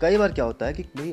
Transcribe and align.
कई 0.00 0.16
बार 0.16 0.32
क्या 0.32 0.44
होता 0.44 0.66
है 0.66 0.72
कि 0.72 0.84
मेरी 0.96 1.12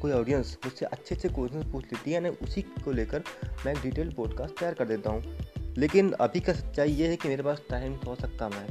कोई 0.00 0.12
ऑडियंस 0.12 0.56
मुझसे 0.64 0.86
अच्छे 0.86 1.14
अच्छे 1.14 1.28
क्वेश्चन 1.28 1.70
पूछ 1.72 1.84
लेती 1.84 2.12
है 2.12 2.20
ना 2.20 2.28
उसी 2.42 2.62
को 2.62 2.92
लेकर 2.92 3.22
मैं 3.66 3.72
एक 3.72 3.78
डिटेल 3.82 4.12
पॉडकास्ट 4.12 4.58
तैयार 4.58 4.74
कर 4.74 4.84
देता 4.84 5.10
हूँ। 5.10 5.38
लेकिन 5.78 6.10
अभी 6.12 6.40
का 6.40 6.52
सच्चाई 6.52 6.90
ये 6.90 7.08
है 7.08 7.16
कि 7.16 7.28
मेरे 7.28 7.42
पास 7.42 7.62
टाइम 7.70 7.96
थोड़ा 7.96 8.14
सा 8.14 8.36
कम 8.38 8.56
है 8.56 8.66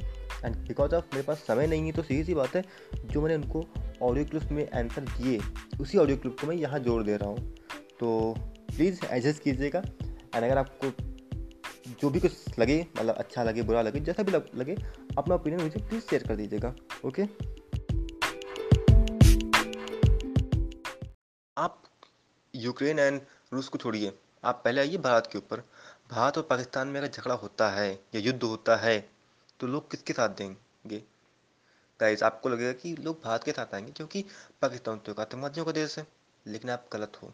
एंड 0.45 0.55
बिकॉज़ 0.55 0.95
ऑफ़ 0.95 1.05
मेरे 1.13 1.23
पास 1.23 1.43
समय 1.47 1.67
नहीं 1.67 1.85
है 1.85 1.91
तो 1.91 2.03
सीधी 2.03 2.23
सी 2.23 2.33
बात 2.33 2.55
है, 2.55 2.63
जो 3.05 3.21
मैंने 3.21 3.35
उनको 3.35 3.65
ऑडियो 4.01 4.25
क्लिप्स 4.25 4.51
में 4.51 4.69
आंसर 4.71 5.01
दिए, 5.01 5.39
उसी 5.81 5.97
ऑडियो 5.97 6.17
क्लिप 6.17 6.39
को 6.41 6.47
मैं 6.47 6.55
यहाँ 6.55 6.79
जोड़ 6.79 7.03
दे 7.03 7.17
रहा 7.17 7.29
हूँ। 7.29 7.55
तो 7.99 8.35
प्लीज़ 8.75 9.05
एडजस्ट 9.05 9.43
कीजिएगा। 9.43 9.79
एंड 10.05 10.43
अगर 10.43 10.57
आपको 10.57 10.91
जो 12.01 12.09
भी 12.09 12.19
कुछ 12.19 12.59
लगे 12.59 12.85
मतलब 12.99 13.15
अच्छा 13.15 13.43
लगे, 13.43 13.61
बुरा 13.61 13.81
लगे, 13.81 13.99
जैसा 13.99 14.23
भी 14.23 14.31
लगे 14.31 14.75
अपना 15.17 15.35
ओपिनियन 15.35 15.63
मुझे 15.63 15.87
प्लीज़ 15.87 16.03
शेयर 16.03 16.27
कर 16.27 16.35
दीजिएगा 16.35 16.75
ओके 17.05 17.23
आप 21.57 21.81
यूक्रेन 22.53 22.99
एंड 22.99 23.21
रूस 23.53 23.67
को 23.67 23.77
छोड़िए। 23.77 24.13
आप 24.43 24.61
पहले 24.65 24.81
आइए 24.81 24.97
भारत 24.97 25.27
के 25.31 25.37
ऊपर। 25.37 25.59
भारत 26.11 26.37
और 26.37 26.43
पाकिस्तान 26.43 26.87
में 26.87 26.99
अगर 26.99 27.07
झगड़ा 27.09 27.35
होता 27.35 27.69
है 27.69 27.91
या 27.91 28.19
युद्ध 28.19 28.41
होता 28.43 28.75
है 28.75 28.97
तो 29.59 29.67
लोग 29.67 29.89
किसके 29.91 30.13
साथ 30.13 30.29
देंगे? 30.29 30.97
गाइस 31.99 32.23
आपको 32.23 32.49
लगेगा 32.49 32.71
कि 32.73 32.95
लोग 32.95 33.21
भारत 33.23 33.43
के 33.43 33.51
साथ 33.51 33.73
आएँगे, 33.75 33.91
क्योंकि 33.91 34.25
पाकिस्तान 34.61 34.97
तो 34.97 35.11
एक 35.11 35.19
आतंकवादियों 35.19 35.65
का 35.65 35.71
देश 35.71 35.97
है, 35.99 36.05
लेकिन 36.45 36.69
आप 36.69 36.87
गलत 36.93 37.19
हो। 37.23 37.31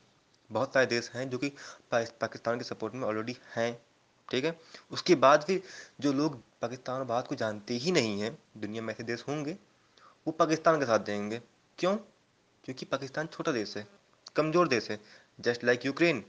बहुत 0.50 0.74
सारे 0.74 0.86
देश 0.86 1.10
हैं 1.14 1.30
जो 1.30 1.38
कि 1.38 1.50
पाकिस्तान 1.92 2.58
के 2.58 2.64
सपोर्ट 2.64 2.94
में 2.94 3.08
ऑलरेडी 3.08 3.38
हैं, 3.56 3.82
ठीक 4.30 4.46
है? 4.46 4.58
उसके 4.92 5.16
बाद 5.16 5.44
फिर 5.44 5.62
जो 6.00 6.14
लोग 6.14 6.40
पाकिस्तान 6.62 7.00
और 7.00 7.06
भारत 7.06 7.28
को 7.28 7.36
जानते 7.36 7.74
ही 7.76 7.92
नहीं 7.92 8.20
हैं, 8.22 8.38
दुनिया 8.58 8.84
में 8.84 8.94
ऐसे 8.94 9.04
देश 9.04 9.24
होंगे, 9.28 9.58
वो 10.28 10.32
पाकिस्तान 10.34 10.80
के 10.80 10.86
साथ 10.86 11.00
देंगे। 11.02 11.42
क्यों? 11.78 11.96
क्योंकि 12.64 12.86
पाकिस्तान 12.86 13.28
छोटा 13.28 13.52
देश 13.52 13.76
है। 13.78 13.88
कमज़ोर 14.36 14.68
देश 14.68 14.90
है। 14.92 15.00
जस्ट 15.40 15.64
लाइक 15.64 15.86
यूक्रेन 15.86 16.24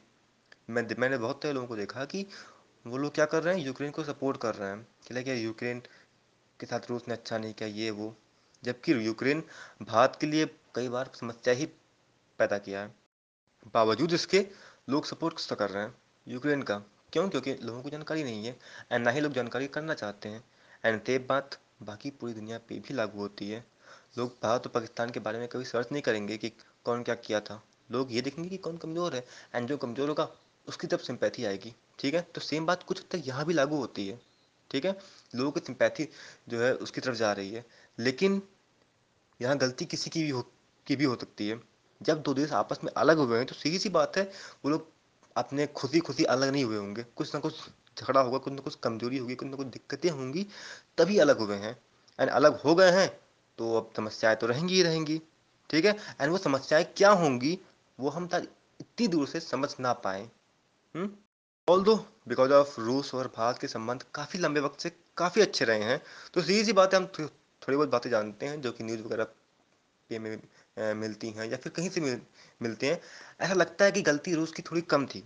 मैं 0.70 0.86
मैंने 0.98 1.18
बहुत 1.18 1.42
सारे 1.42 1.54
लोगों 1.54 1.66
को 1.66 1.76
देखा 1.76 2.04
कि 2.04 2.26
वो 2.86 2.98
लोग 2.98 3.14
क्या 3.14 3.24
कर 3.24 3.42
रहे 3.42 3.58
हैं 3.58 3.64
यूक्रेन 3.66 3.90
को 3.90 4.04
सपोर्ट 4.04 4.36
कर 4.36 4.54
रहे 4.54 4.68
हैं। 4.70 4.86
कि 5.08 5.14
लाइक 5.14 5.28
यूक्रेन 5.28 5.80
के 6.60 6.66
साथ 6.66 6.80
रूस 6.90 7.08
ने 7.08 7.14
अच्छा 7.14 7.38
नहीं 7.38 7.52
किया, 7.54 7.68
ये, 7.68 7.90
वो। 7.90 8.16
जबकि 8.64 8.92
यूक्रेन 9.06 9.42
भारत 9.82 10.16
के 10.20 10.26
लिए 10.26 10.46
कई 10.74 10.88
बार 10.88 11.10
समस्या 11.14 11.54
ही 11.54 11.66
पैदा 12.38 12.58
किया 12.58 12.80
है। 12.80 12.94
बावजूद 13.74 14.12
इसके, 14.12 14.46
लोग 14.88 15.04
सपोर्ट 15.06 15.54
कर 15.54 15.70
रहे 15.70 15.82
हैं? 15.82 15.94
यूक्रेन 16.28 16.62
का। 16.62 16.78
क्यों? 17.12 17.28
क्योंकि 17.28 17.54
लोगों 17.54 17.82
को 17.82 17.90
जानकारी 17.90 18.24
नहीं 18.24 18.44
है 18.46 18.58
एंड 18.92 19.04
ना 19.04 19.10
ही 19.10 19.20
लोग 19.20 19.32
जानकारी 19.32 19.66
करना 19.66 19.94
चाहते 19.94 20.28
हैं। 20.28 20.44
एंड 20.84 21.00
ते 21.00 21.18
बात 21.18 21.58
बाकी 21.82 22.10
पूरी 22.10 22.32
दुनिया 22.32 22.58
पे 22.58 22.78
भी 22.78 22.94
लागू 22.94 23.18
होती 23.18 23.50
है। 23.50 23.64
लोग 24.18 24.36
भारत 24.42 24.66
और 24.66 24.72
पाकिस्तान 24.72 25.10
के 25.10 25.20
बारे 25.20 25.38
में 25.38 25.48
कभी 25.48 25.64
सर्च 25.64 25.88
नहीं 25.92 26.02
करेंगे 26.02 26.36
कि 26.36 26.52
कौन 26.84 27.02
क्या 27.02 27.14
किया 27.14 27.40
था। 27.40 27.62
लोग 27.90 28.12
ये 28.12 28.20
देखेंगे 28.20 28.48
कि 28.48 28.56
कौन 28.58 28.76
कमज़ोर 28.76 29.14
है 29.14 29.24
एंड 29.54 29.68
जो 29.68 29.76
कमज़ोर 29.78 30.08
होगा, 30.08 30.28
उसकी 30.68 30.86
तरफ़ 30.86 31.02
सिंपैथी 31.02 31.44
आएगी, 31.44 31.74
ठीक 31.98 32.14
है? 32.14 32.20
तो 32.24 32.40
सेम 32.40 32.66
बात 32.66 32.82
कुछ 32.82 33.00
हद 33.00 33.06
तक 33.10 33.26
यहाँ 33.26 33.44
भी 33.46 33.54
लागू 33.54 33.76
होती 33.76 34.06
है, 34.08 34.18
ठीक 34.70 34.84
है? 34.84 34.96
लोगों 35.34 35.50
की 35.50 35.60
सिंपैथी 35.60 36.08
जो 36.48 36.60
है, 36.60 36.72
उसकी 36.74 37.00
तरफ़ 37.00 37.16
जा 37.16 37.32
रही 37.32 37.50
है, 37.50 37.64
लेकिन 37.98 38.40
यहाँ 39.40 39.56
गलती 39.58 39.84
किसी 39.86 40.10
की 40.10 40.22
भी 40.22 40.30
हो, 40.30 40.42
की 40.86 40.96
भी 40.96 41.04
हो 41.04 41.14
सकती 41.16 41.48
है। 41.48 41.60
जब 42.00 42.22
दो 42.22 42.34
देश 42.34 42.52
आपस 42.52 42.78
में 42.84 42.90
अलग 42.92 43.18
हुए 43.18 43.36
हैं 43.38 43.46
तो 43.46 43.54
सीधी 43.54 43.78
सी 43.78 43.88
बात 43.90 44.16
है, 44.16 44.22
वो 44.64 44.70
लोग 44.70 44.86
अपने 45.36 45.66
खुशी 45.68 46.00
खुशी 46.00 46.24
अलग 46.26 46.48
नहीं 46.48 46.64
हुए 46.64 46.76
होंगे। 46.76 47.02
कुछ 47.16 47.34
ना 47.34 47.40
कुछ 47.40 47.54
झगड़ा 47.96 48.20
होगा, 48.20 48.38
कुछ 48.38 48.52
ना 48.52 48.60
कुछ 48.60 48.74
कमज़ोरी 48.74 49.18
होगी, 49.18 49.34
कुछ 49.34 49.48
ना 49.48 49.56
कुछ 49.56 49.66
दिक्कतें 49.68 50.08
होंगी, 50.10 50.46
तभी 50.98 51.18
अलग 51.18 51.38
हुए 51.38 51.56
हैं। 51.56 51.76
एंड 52.18 52.30
अलग 52.30 52.60
हो 52.60 52.74
गए 52.74 52.90
हैं 52.90 53.08
तो 53.58 53.74
अब 53.76 53.90
समस्याएँ 53.96 54.36
तो 54.36 54.46
रहेंगी 54.46 54.74
ही 54.74 54.82
रहेंगी, 54.82 55.20
ठीक 55.70 55.84
है? 55.84 55.96
एंड 56.20 56.30
वो 56.30 56.38
समस्याएँ 56.38 56.84
क्या 56.96 57.10
होंगी 57.12 57.58
वो 58.00 58.08
हम 58.08 58.26
तक 58.26 58.46
इतनी 58.80 59.06
दूर 59.08 59.26
से 59.28 59.40
समझ 59.40 59.74
ना 59.80 59.92
पाए। 60.06 60.28
ऑल 61.68 61.82
दो 61.84 61.94
बिकॉज़ 62.28 62.52
ऑफ़ 62.52 62.80
रूस 62.80 63.14
और 63.14 63.26
भारत 63.36 63.58
के 63.58 63.68
संबंध 63.68 64.04
काफ़ी 64.14 64.38
लंबे 64.38 64.60
वक्त 64.60 64.80
से 64.80 64.90
काफ़ी 65.16 65.42
अच्छे 65.42 65.64
रहे 65.64 65.82
हैं 65.82 66.00
तो 66.34 66.42
सीधी 66.42 66.64
सी 66.64 66.72
बातें 66.72 66.96
हम 66.98 67.06
थो, 67.06 67.26
थोड़ी 67.26 67.76
बहुत 67.76 67.88
बातें 67.88 68.10
जानते 68.10 68.46
हैं 68.46 68.60
जो 68.60 68.72
कि 68.72 68.84
न्यूज़ 68.84 69.02
वगैरह 69.02 69.24
पे 70.10 70.18
में 70.18 70.94
मिलती 70.94 71.30
हैं 71.30 71.46
या 71.50 71.56
फिर 71.56 71.72
कहीं 71.72 71.88
से 71.90 72.00
मिल, 72.00 72.20
मिलते 72.62 72.86
हैं। 72.86 73.00
ऐसा 73.40 73.54
लगता 73.54 73.84
है 73.84 73.92
कि 73.92 74.02
गलती 74.02 74.34
रूस 74.34 74.52
की 74.52 74.62
थोड़ी 74.62 74.80
कम 74.82 75.06
थी। 75.06 75.24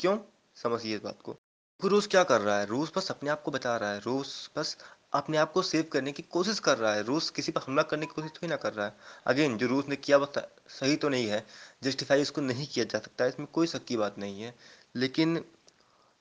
क्यों? 0.00 0.18
समझिए 0.56 0.96
इस 0.96 1.02
बात 1.02 1.22
को। 1.22 1.36
रूस 1.84 2.06
क्या 2.06 2.22
कर 2.24 2.40
रहा 2.40 2.58
है? 2.58 2.66
रूस 2.66 2.92
बस 2.96 3.10
अपने 3.10 3.30
आप 3.30 3.42
को 3.42 3.50
बचा 3.50 3.76
रहा 3.76 3.92
है। 3.92 4.00
रूस 4.00 4.50
बस 4.56 4.76
अपने 5.14 5.36
आप 5.38 5.52
को 5.52 5.62
सेव 5.62 5.84
करने 5.92 6.12
की 6.12 6.22
कोशिश 6.24 6.58
कर 6.58 6.78
रहा 6.78 6.92
है। 6.94 7.02
रूस 7.04 7.28
किसी 7.30 7.52
पर 7.52 7.60
हमला 7.66 7.82
करने 7.84 8.06
की 8.06 8.12
कोशिश 8.14 8.30
थोड़ी 8.32 8.48
ना 8.48 8.56
कर 8.56 8.72
रहा 8.72 8.86
है। 8.86 8.94
अगेन 9.26 9.56
जो 9.58 9.66
रूस 9.66 9.88
ने 9.88 9.96
किया 9.96 10.16
वो 10.16 10.32
सही 10.36 10.96
तो 10.96 11.08
नहीं 11.08 11.26
है। 11.28 11.44
जस्टिफाई 11.82 12.22
इसको 12.22 12.40
नहीं 12.40 12.66
किया 12.66 12.84
जा 12.84 12.98
सकता, 12.98 13.26
इसमें 13.26 13.46
कोई 13.52 13.66
शक 13.66 13.84
की 13.84 13.96
बात 13.96 14.18
नहीं 14.18 14.42
है। 14.42 14.54
लेकिन 14.96 15.44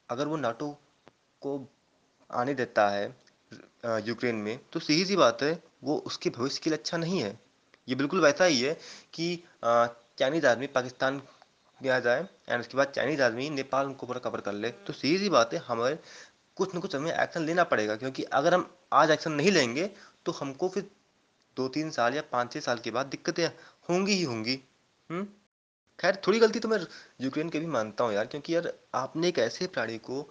अगर 0.09 0.28
वो 0.28 0.38
नाटो 0.38 0.70
को 1.42 1.59
आने 2.30 2.54
देता 2.54 2.88
है 2.90 3.06
यूक्रेन 4.06 4.36
में 4.38 4.59
तो 4.74 4.80
सीधी 4.80 5.06
सी 5.06 5.16
बात 5.16 5.42
है, 5.44 5.60
वो 5.84 5.98
उसके 5.98 6.30
भविष्य 6.30 6.62
के 6.64 6.70
लिए 6.70 6.78
अच्छा 6.78 6.98
नहीं 6.98 7.20
है। 7.22 7.40
ये 7.88 7.96
बिल्कुल 7.96 8.22
वैसा 8.22 8.46
ही 8.46 8.62
है 8.62 8.74
कि 9.14 9.36
चाइनीज़ 9.64 10.46
आदमी 10.48 10.68
पाकिस्तान 10.70 11.22
में 11.80 11.90
आ 11.90 12.00
जाए 12.00 12.28
एंड 12.50 12.60
उसके 12.60 12.78
बाद 12.78 12.92
चाइनीज़ 12.96 13.22
आदमी 13.22 13.50
नेपाल 13.50 13.86
उनको 13.86 14.08
पूरा 14.08 14.20
कवर 14.20 14.42
कर 14.42 14.54
ले 14.54 14.70
तो 14.88 14.94
सीधी 14.94 15.18
सी 15.18 15.30
बात 15.30 15.54
है, 15.54 15.60
हमारे 15.60 15.98
कुछ 16.58 16.75
न 16.75 16.80
कुछ 16.80 16.96
हमें 16.96 17.12
एक्शन 17.14 17.41
लेना 17.41 17.64
पड़ेगा, 17.66 17.96
क्योंकि 17.96 18.24
अगर 18.24 18.53
हम 18.53 18.69
आज 18.94 19.12
एक्शन 19.12 19.31
नहीं 19.31 19.52
लेंगे 19.52 19.90
तो 20.25 20.31
हमको 20.31 20.69
फिर 20.69 20.90
दो 21.58 21.68
तीन 21.69 21.90
साल 21.91 22.16
या 22.16 22.22
पाँच 22.31 22.53
छः 22.53 22.59
साल 22.62 22.80
के 22.80 22.91
बाद 22.91 23.06
दिक्कतें 23.08 23.46
होंगी 23.90 24.14
ही 24.14 24.24
होंगी। 24.24 24.56
खैर, 26.00 26.16
थोड़ी 26.28 26.40
गलती 26.40 26.59
तो 26.59 26.68
मैं 26.68 26.80
यूक्रेन 27.22 27.50
के 27.50 27.59
भी 27.59 27.66
मानता 27.68 28.03
हूँ 28.03 28.13
यार, 28.13 28.25
क्योंकि 28.25 28.56
यार 28.56 28.74
आपने 28.96 29.28
एक 29.28 29.40
ऐसे 29.40 29.68
प्राणी 29.68 29.97
को 30.00 30.30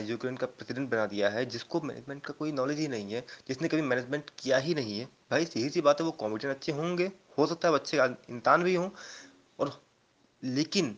यूक्रेन 0.00 0.36
का 0.36 0.46
प्रेसिडेंट 0.48 0.88
बना 0.90 1.06
दिया 1.06 1.28
है, 1.28 1.44
जिसको 1.46 1.80
मैनेजमेंट 1.80 2.24
का 2.24 2.32
कोई 2.34 2.52
नॉलेज 2.52 2.78
ही 2.78 2.88
नहीं 2.88 3.12
है, 3.12 3.24
जिसने 3.48 3.68
कभी 3.68 3.82
मैनेजमेंट 3.82 4.30
किया 4.38 4.58
ही 4.58 4.74
नहीं 4.74 4.98
है। 4.98 5.04
भाई 5.30 5.44
सीधी 5.44 5.70
सी 5.70 5.80
बात 5.80 6.00
है, 6.00 6.06
वो 6.06 6.12
कॉमेडियन 6.12 6.54
अच्छे 6.54 6.72
होंगे, 6.72 7.10
हो 7.38 7.46
सकता 7.46 7.68
है 7.68 7.74
अच्छे 7.74 7.98
इंसान 8.30 8.62
भी 8.62 8.74
हों, 8.74 8.88
और 9.58 9.80
लेकिन 10.42 10.96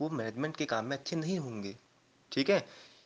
वो 0.00 0.08
मैनेजमेंट 0.10 0.56
के 0.56 0.64
काम 0.66 0.86
में 0.86 0.96
अच्छे 0.96 1.16
नहीं 1.16 1.38
होंगे। 1.38 1.76
ठीक 2.32 2.50
है? 2.50 2.64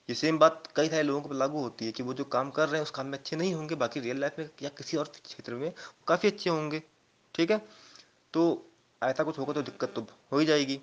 ये 0.08 0.14
सेम 0.14 0.38
बात 0.38 0.68
कई 0.76 0.88
सारे 0.88 1.02
लोगों 1.02 1.28
पर 1.28 1.34
लागू 1.34 1.60
होती 1.60 1.86
है 1.86 1.92
कि 1.92 2.02
वो 2.02 2.14
जो 2.14 2.24
काम 2.24 2.50
कर 2.50 2.68
रहे 2.68 2.76
हैं, 2.76 2.82
उस 2.82 2.90
काम 2.90 3.06
में 3.06 3.18
अच्छे 3.18 3.36
नहीं 3.36 3.54
होंगे, 3.54 3.74
बाकी 3.74 4.00
रियल 4.00 4.20
लाइफ 4.20 4.38
में 4.38 4.48
या 4.62 4.68
किसी 4.68 4.96
और 4.96 5.12
क्षेत्र 5.24 5.54
में 5.54 5.72
काफ़ी 6.06 6.28
अच्छे 6.28 6.50
होंगे, 6.50 6.82
ठीक 7.34 7.50
है? 7.50 7.58
तो 8.34 8.70
ऐसा 9.02 9.24
कुछ 9.24 9.38
होगा 9.38 9.52
तो 9.52 9.62
दिक्कत 9.62 9.92
तो 9.94 10.06
हो 10.32 10.38
ही 10.38 10.46
जाएगी। 10.46 10.80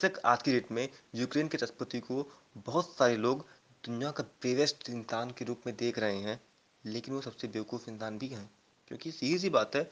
तक 0.00 0.20
आज 0.24 0.42
की 0.42 0.52
डेट 0.52 0.70
में 0.72 0.88
यूक्रेन 1.14 1.48
के 1.48 1.56
राष्ट्रपति 1.56 2.00
को 2.00 2.26
बहुत 2.56 2.94
सारे 2.96 3.16
लोग 3.16 3.46
दुनिया 3.84 4.10
का 4.10 4.24
बेवेस्ट 4.42 4.90
इंसान 4.90 5.30
के 5.30 5.44
रूप 5.44 5.62
में 5.66 5.76
देख 5.76 5.98
रहे 5.98 6.16
हैं, 6.16 6.40
लेकिन 6.84 7.14
वो 7.14 7.20
सबसे 7.20 7.48
बेवकूफ़ 7.48 7.90
इंसान 7.90 8.18
भी 8.18 8.28
हैं, 8.28 8.50
क्योंकि 8.88 9.12
सीधी 9.12 9.38
सी 9.38 9.50
बात 9.50 9.76
है, 9.76 9.90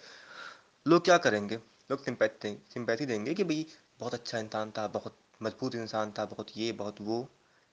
लोग 0.86 1.04
क्या 1.04 1.18
करेंगे? 1.18 1.56
लोग 1.90 2.04
सिंपैथी 2.04 2.54
सिंपैथी 2.74 3.06
देंगे 3.06 3.34
कि 3.34 3.44
भाई, 3.44 3.66
बहुत 4.00 4.14
अच्छा 4.14 4.38
इंसान 4.38 4.70
था, 4.70 4.86
बहुत 4.88 5.16
मज़बूत 5.42 5.74
इंसान 5.74 6.12
था, 6.18 6.24
बहुत 6.24 6.46
ये, 6.56 6.72
बहुत 6.72 7.00
वो। 7.00 7.28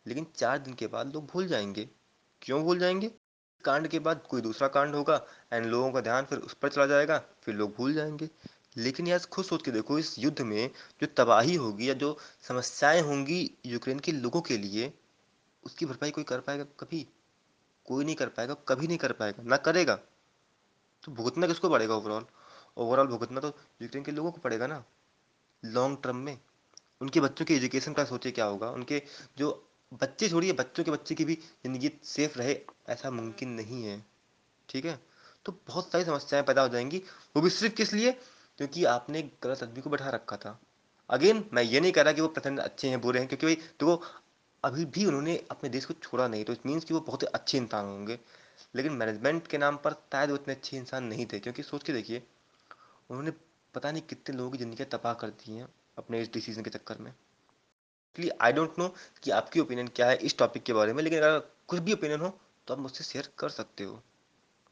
लेकिन 0.09 0.27
चार 0.35 0.57
दिन 0.57 0.73
के 0.73 0.87
बाद 0.87 1.13
लोग 1.13 1.25
भूल 1.25 1.47
जाएँगे। 1.47 1.89
क्यों 2.41 2.63
भूल 2.63 2.79
जाएँगे? 2.79 3.11
कांड 3.63 3.87
के 3.87 3.99
बाद 3.99 4.21
कोई 4.29 4.41
दूसरा 4.41 4.67
कांड 4.67 4.95
होगा 4.95 5.21
एंड 5.53 5.65
लोगों 5.65 5.91
का 5.91 6.01
ध्यान 6.01 6.25
फिर 6.25 6.39
उस 6.39 6.53
पर 6.53 6.69
चला 6.69 6.85
जाएगा, 6.85 7.17
फिर 7.43 7.55
लोग 7.55 7.75
भूल 7.75 7.93
जाएँगे। 7.93 8.29
लेकिन 8.77 9.07
यार 9.07 9.19
खुद 9.19 9.45
सोच 9.45 9.63
के 9.63 9.71
देखो, 9.71 9.99
इस 9.99 10.19
युद्ध 10.19 10.41
में 10.41 10.69
जो 11.01 11.07
तबाही 11.07 11.55
होगी 11.55 11.89
या 11.89 11.93
जो 11.93 12.17
समस्याएँ 12.41 13.01
होंगी 13.01 13.51
यूक्रेन 13.65 13.99
के 13.99 14.11
लोगों 14.11 14.41
के 14.41 14.57
लिए, 14.57 14.93
उसकी 15.63 15.85
भरपाई 15.85 16.11
कोई 16.11 16.23
कर 16.23 16.39
पाएगा 16.39 16.63
कभी? 16.79 17.07
कोई 17.85 18.05
नहीं 18.05 18.15
कर 18.15 18.27
पाएगा, 18.27 18.53
कभी 18.67 18.87
नहीं 18.87 18.97
कर 18.97 19.11
पाएगा, 19.11 19.43
ना 19.43 19.57
करेगा। 19.57 19.95
तो 21.03 21.11
भुगतना 21.11 21.47
किसको 21.47 21.69
पड़ेगा 21.69 21.95
ओवरऑल 21.95 22.25
ओवरऑल 22.77 23.07
भुगतना 23.07 23.41
तो 23.41 23.53
यूक्रेन 23.81 24.03
के 24.03 24.11
लोगों 24.11 24.31
को 24.31 24.41
पड़ेगा 24.41 24.67
ना। 24.67 24.83
लॉन्ग 25.63 25.97
टर्म 26.03 26.15
में 26.15 26.37
उनके 27.01 27.19
बच्चों 27.19 27.45
के 27.45 27.55
एजुकेशन 27.55 27.93
का 27.93 28.03
सोचे 28.05 28.31
क्या 28.31 28.45
होगा, 28.45 28.69
उनके 28.69 29.01
जो 29.37 29.68
बच्चे 29.91 30.29
छोड़िए, 30.29 30.51
बच्चों 30.53 30.83
के 30.83 30.91
बच्चे 30.91 31.15
की 31.15 31.25
भी 31.25 31.35
ज़िंदगी 31.35 31.91
सेफ़ 32.03 32.37
रहे, 32.39 32.57
ऐसा 32.89 33.11
मुमकिन 33.11 33.49
नहीं 33.49 33.83
है। 33.83 34.05
ठीक 34.69 34.85
है? 34.85 34.99
तो 35.45 35.51
बहुत 35.67 35.91
सारी 35.91 36.03
समस्याएँ 36.03 36.43
पैदा 36.45 36.61
हो 36.61 36.69
जाएँगी। 36.69 36.97
वो 37.35 37.41
भी 37.41 37.49
सिर्फ़ 37.49 37.75
किस 37.75 37.93
लिए? 37.93 38.11
क्योंकि 38.59 38.83
आपने 38.85 39.21
गलत 39.43 39.63
आदमी 39.63 39.81
को 39.81 39.89
बैठा 39.89 40.09
रखा 40.09 40.37
था। 40.37 40.59
अगेन 41.09 41.43
मैं 41.53 41.63
ये 41.63 41.79
नहीं 41.79 41.91
कह 41.91 42.01
रहा 42.01 42.13
कि 42.13 42.21
वो 42.21 42.27
प्रचंड 42.27 42.59
अच्छे 42.59 42.89
हैं, 42.89 43.01
बुरे 43.01 43.19
हैं, 43.19 43.27
क्योंकि 43.27 43.45
भाई, 43.45 43.55
देखो, 43.55 44.01
अभी 44.63 44.85
भी 44.85 45.05
उन्होंने 45.05 45.35
अपने 45.51 45.69
देश 45.69 45.85
को 45.85 45.93
छोड़ा 45.93 46.27
नहीं 46.27 46.43
तो 46.43 46.53
इट 46.53 46.65
मीन्स 46.65 46.83
कि 46.85 46.93
वो 46.93 46.99
बहुत 46.99 47.23
अच्छे 47.23 47.57
इंसान 47.57 47.85
होंगे। 47.85 48.19
लेकिन 48.75 48.93
मैनेजमेंट 48.93 49.47
के 49.47 49.57
नाम 49.57 49.77
पर 49.77 49.93
शायद 49.93 50.29
वो 50.29 50.35
इतने 50.35 50.53
अच्छे 50.53 50.77
इंसान 50.77 51.03
नहीं 51.03 51.25
थे, 51.25 51.39
क्योंकि 51.39 51.63
सोच 51.63 51.83
के 51.83 51.93
देखिए, 51.93 52.23
उन्होंने 53.09 53.31
पता 53.73 53.91
नहीं 53.91 54.01
कितने 54.01 54.35
लोगों 54.37 54.51
की 54.51 54.57
ज़िंदगी 54.57 54.83
तबाह 54.83 55.13
कर 55.13 55.29
दी 55.29 55.55
हैं 55.55 55.67
अपने 55.97 56.21
इस 56.21 56.31
डिसीज़न 56.33 56.63
के 56.63 56.69
चक्कर 56.69 56.97
में। 56.97 57.13
इसलिए 58.15 58.31
आई 58.41 58.53
डोंट 58.53 58.79
नो 58.79 58.87
कि 59.23 59.31
आपकी 59.31 59.59
ओपिनियन 59.59 59.87
क्या 59.87 60.07
है 60.07 60.15
इस 60.17 60.37
टॉपिक 60.37 60.63
के 60.63 60.73
बारे 60.73 60.93
में, 60.93 61.03
लेकिन 61.03 61.19
अगर 61.19 61.39
कुछ 61.67 61.79
भी 61.79 61.93
ओपिनियन 61.93 62.19
हो 62.19 62.29
तो 62.67 62.73
आप 62.73 62.79
मुझसे 62.79 63.03
शेयर 63.03 63.29
कर 63.39 63.49
सकते 63.49 63.83
हो। 63.83 64.01